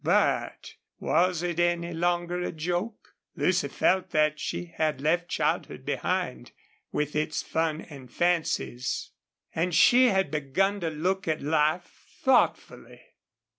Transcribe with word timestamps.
But 0.03 0.73
was 0.99 1.43
it 1.43 1.59
any 1.59 1.93
longer 1.93 2.41
a 2.41 2.51
joke? 2.51 3.13
Lucy 3.35 3.67
felt 3.67 4.09
that 4.09 4.39
she 4.39 4.73
had 4.75 4.99
left 4.99 5.27
childhood 5.29 5.85
behind 5.85 6.53
with 6.91 7.15
its 7.15 7.43
fun 7.43 7.81
and 7.81 8.11
fancies, 8.11 9.11
and 9.53 9.75
she 9.75 10.07
had 10.07 10.31
begun 10.31 10.79
to 10.79 10.89
look 10.89 11.27
at 11.27 11.43
life 11.43 12.15
thoughtfully. 12.19 13.01